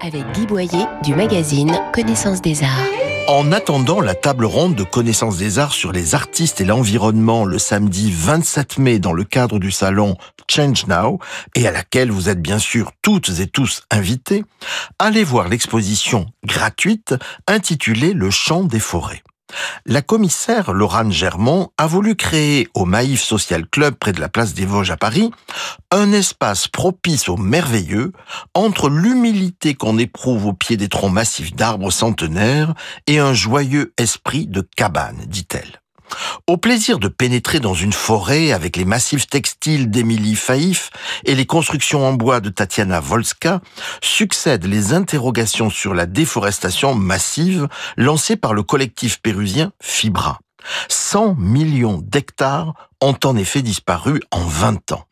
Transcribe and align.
avec 0.00 0.24
Guy 0.32 0.46
Boyer 0.46 0.84
du 1.02 1.14
magazine 1.14 1.72
Connaissance 1.92 2.40
des 2.40 2.62
Arts. 2.62 2.86
En 3.28 3.52
attendant 3.52 4.00
la 4.00 4.14
table 4.14 4.44
ronde 4.44 4.74
de 4.74 4.82
connaissance 4.82 5.36
des 5.36 5.58
arts 5.58 5.72
sur 5.72 5.92
les 5.92 6.14
artistes 6.14 6.60
et 6.60 6.64
l'environnement 6.64 7.44
le 7.44 7.58
samedi 7.58 8.10
27 8.12 8.78
mai 8.78 8.98
dans 8.98 9.12
le 9.12 9.24
cadre 9.24 9.58
du 9.58 9.70
salon 9.70 10.16
Change 10.50 10.86
Now, 10.86 11.18
et 11.54 11.66
à 11.66 11.70
laquelle 11.70 12.10
vous 12.10 12.28
êtes 12.28 12.42
bien 12.42 12.58
sûr 12.58 12.92
toutes 13.02 13.40
et 13.40 13.46
tous 13.46 13.82
invités, 13.90 14.44
allez 14.98 15.24
voir 15.24 15.48
l'exposition 15.48 16.26
gratuite 16.44 17.14
intitulée 17.46 18.12
Le 18.12 18.30
chant 18.30 18.64
des 18.64 18.80
forêts. 18.80 19.22
La 19.86 20.02
commissaire 20.02 20.72
Laurent 20.72 21.10
Germont 21.10 21.70
a 21.78 21.86
voulu 21.86 22.14
créer 22.14 22.68
au 22.74 22.84
Maïf 22.84 23.22
Social 23.22 23.66
Club 23.66 23.94
près 23.94 24.12
de 24.12 24.20
la 24.20 24.28
place 24.28 24.54
des 24.54 24.66
Vosges 24.66 24.90
à 24.90 24.96
Paris 24.96 25.30
un 25.90 26.12
espace 26.12 26.68
propice 26.68 27.28
au 27.28 27.36
merveilleux 27.36 28.12
entre 28.54 28.88
l'humilité 28.88 29.74
qu'on 29.74 29.98
éprouve 29.98 30.46
au 30.46 30.52
pied 30.52 30.76
des 30.76 30.88
troncs 30.88 31.12
massifs 31.12 31.54
d'arbres 31.54 31.90
centenaires 31.90 32.74
et 33.06 33.18
un 33.18 33.34
joyeux 33.34 33.92
esprit 33.98 34.46
de 34.46 34.66
cabane, 34.76 35.24
dit-elle. 35.26 35.80
Au 36.46 36.56
plaisir 36.56 36.98
de 36.98 37.08
pénétrer 37.08 37.60
dans 37.60 37.74
une 37.74 37.92
forêt 37.92 38.52
avec 38.52 38.76
les 38.76 38.84
massifs 38.84 39.28
textiles 39.28 39.90
d'Émilie 39.90 40.36
Faïf 40.36 40.90
et 41.24 41.34
les 41.34 41.46
constructions 41.46 42.06
en 42.06 42.12
bois 42.12 42.40
de 42.40 42.48
Tatiana 42.48 43.00
Volska, 43.00 43.60
succèdent 44.02 44.66
les 44.66 44.92
interrogations 44.92 45.70
sur 45.70 45.94
la 45.94 46.06
déforestation 46.06 46.94
massive 46.94 47.68
lancée 47.96 48.36
par 48.36 48.54
le 48.54 48.62
collectif 48.62 49.20
pérusien 49.20 49.72
Fibra. 49.82 50.38
100 50.88 51.36
millions 51.38 52.00
d'hectares 52.02 52.74
ont 53.00 53.16
en 53.24 53.36
effet 53.36 53.62
disparu 53.62 54.20
en 54.30 54.40
20 54.40 54.92
ans. 54.92 55.04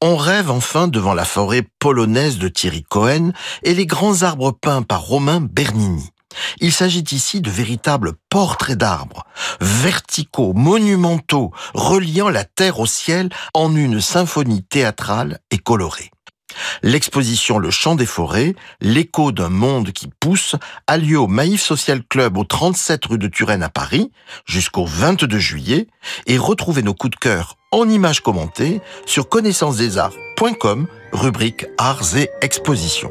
On 0.00 0.16
rêve 0.16 0.50
enfin 0.50 0.88
devant 0.88 1.14
la 1.14 1.24
forêt 1.24 1.66
polonaise 1.78 2.38
de 2.38 2.48
Thierry 2.48 2.82
Cohen 2.82 3.32
et 3.62 3.74
les 3.74 3.86
grands 3.86 4.22
arbres 4.22 4.52
peints 4.52 4.82
par 4.82 5.02
Romain 5.02 5.40
Bernini. 5.40 6.10
Il 6.60 6.72
s'agit 6.72 7.04
ici 7.12 7.40
de 7.40 7.50
véritables 7.50 8.12
portraits 8.28 8.78
d'arbres, 8.78 9.24
verticaux, 9.60 10.52
monumentaux, 10.52 11.52
reliant 11.74 12.28
la 12.28 12.44
terre 12.44 12.80
au 12.80 12.86
ciel 12.86 13.28
en 13.54 13.74
une 13.74 14.00
symphonie 14.00 14.62
théâtrale 14.62 15.38
et 15.50 15.58
colorée. 15.58 16.10
L'exposition 16.82 17.58
Le 17.58 17.70
Chant 17.70 17.94
des 17.94 18.06
Forêts, 18.06 18.54
l'écho 18.80 19.32
d'un 19.32 19.48
monde 19.48 19.92
qui 19.92 20.08
pousse, 20.20 20.56
a 20.86 20.96
lieu 20.96 21.18
au 21.18 21.26
Maïf 21.26 21.60
Social 21.60 22.02
Club 22.04 22.36
au 22.36 22.44
37 22.44 23.04
rue 23.06 23.18
de 23.18 23.28
Turenne 23.28 23.62
à 23.62 23.68
Paris 23.68 24.10
jusqu'au 24.44 24.84
22 24.84 25.38
juillet 25.38 25.88
et 26.26 26.38
retrouvez 26.38 26.82
nos 26.82 26.94
coups 26.94 27.12
de 27.12 27.20
cœur 27.20 27.56
en 27.72 27.88
images 27.88 28.20
commentées 28.20 28.80
sur 29.06 29.28
connaissancesdesarts.com, 29.28 30.86
rubrique 31.12 31.66
Arts 31.78 32.16
et 32.16 32.30
Expositions. 32.40 33.10